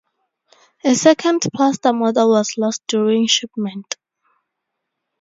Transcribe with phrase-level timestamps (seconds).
[0.83, 3.97] A second plaster model was lost during shipment.